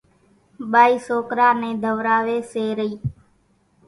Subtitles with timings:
[0.71, 2.93] ٻائِي سوڪرا نين ڌوراويَ سي رئِي۔